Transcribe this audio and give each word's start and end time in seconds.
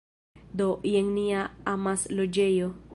Do, 0.61 0.69
jen 0.95 1.11
nia 1.19 1.45
amasloĝejo 1.75 2.73